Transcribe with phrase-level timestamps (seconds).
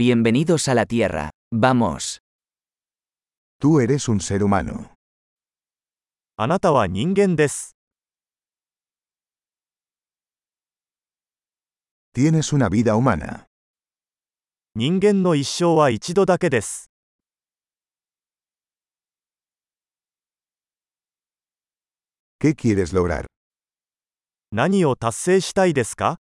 [0.00, 1.31] Bienvenidos a la Tierra.
[1.53, 2.21] Vamos.
[3.59, 4.93] Tú eres un ser humano.
[6.37, 7.75] あなたは人間です。
[12.15, 13.47] Tienes una vida humana.
[14.75, 16.89] 人間の一生は一度だけです。
[22.39, 23.25] ¿Qué quieres lograr?
[24.53, 26.21] 何を達成したいですか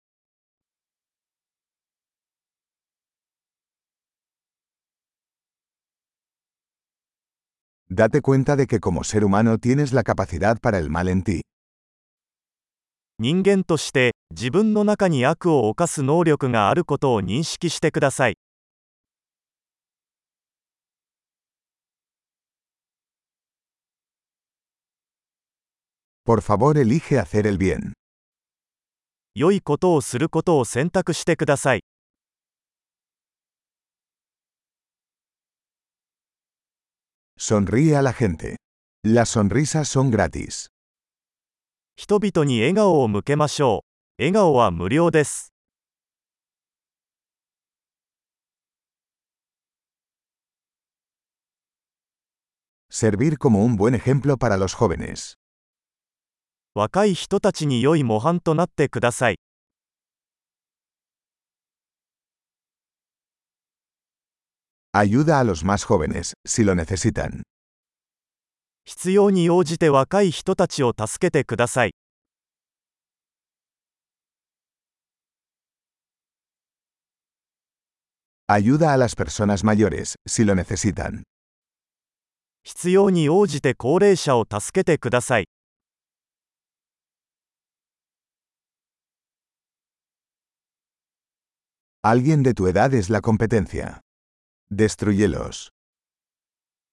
[7.90, 11.42] Date cuenta de que como ser humano tienes la capacidad para el mal en ti.
[13.18, 18.36] 人間として、自分の中に悪を犯す能力があることを認識してください。
[26.26, 27.92] Por favor, elige hacer el bien.
[29.34, 31.82] 良いことをすることを選択してください。
[37.40, 38.56] Sonríe a la gente.
[39.04, 40.70] Las sonrisas son gratis.
[41.96, 43.84] 人々に笑顔を向けましょ
[44.18, 44.22] う。
[44.22, 45.52] 笑顔は無料です。
[52.90, 55.36] Servir como un buen ejemplo para los jóvenes.
[56.74, 59.38] 若い人たちに良い模範となってください。
[64.94, 67.42] Ayuda a los más jóvenes, si lo necesitan.
[68.86, 71.92] 必要に応じて若い人たちを助けてください。
[78.48, 81.24] Ayuda a las personas mayores, si lo necesitan.
[82.62, 85.48] 必要に応じて高齢者を助けてください。
[92.02, 94.00] Alguien de tu edad es la competencia.
[94.73, 95.69] Destruyelos.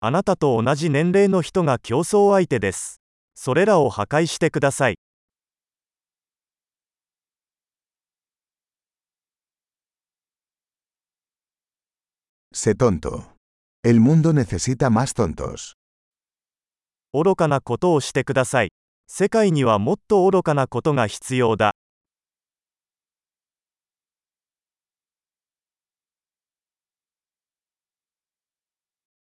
[0.00, 3.00] あなたと同じ年齢の人が競争相手です。
[3.37, 4.97] それらを破壊してください。
[12.53, 13.37] Sé tonto.
[13.84, 15.75] El mundo necesita más tontos.
[17.12, 18.71] 愚かなことをしてください。
[19.06, 21.78] 世界にはもっと愚かなことが必要だ。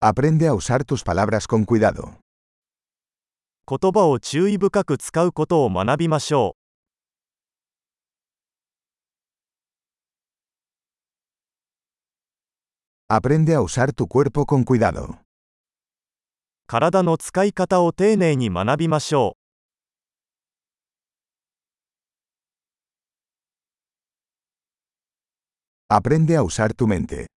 [0.05, 2.19] Aprende a usar tus palabras con cuidado.
[3.69, 6.57] 言葉を注意深く使うことを学びましょ
[13.09, 15.05] Aprende a usar tu cuerpo con cuidado.
[15.05, 15.19] う。
[16.67, 19.37] 体の使い方を丁寧に学びましょ
[25.89, 27.29] Aprende a usar tu mente.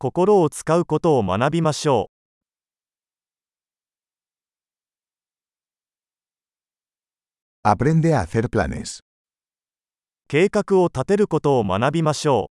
[0.00, 0.02] う。
[0.02, 2.20] 心を使うことを学びましょ.う。
[10.28, 12.50] 計画を立てることを学びましょ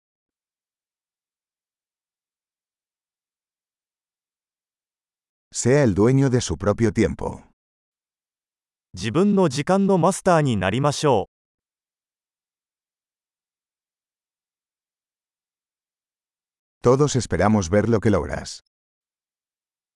[5.51, 7.37] Sea el dueño de su propio tiempo.
[7.37, 7.43] う。
[8.93, 11.38] 自分の時間のマスターになりましょう。
[16.81, 18.63] Todos esperamos ver lo que logras.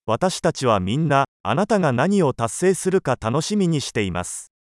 [0.05, 4.52] 私たちはみんな、あなたが何を達成するか楽しみにしています。